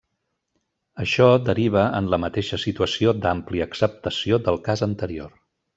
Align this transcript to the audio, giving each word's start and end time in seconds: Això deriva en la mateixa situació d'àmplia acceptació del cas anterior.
Això 1.03 1.27
deriva 1.49 1.83
en 1.99 2.09
la 2.15 2.21
mateixa 2.25 2.61
situació 2.65 3.15
d'àmplia 3.27 3.69
acceptació 3.71 4.45
del 4.49 4.63
cas 4.71 4.89
anterior. 4.93 5.37